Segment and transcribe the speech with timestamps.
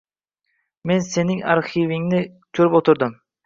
[0.93, 3.19] Men sening arxiingni koʻrib oʻtirdim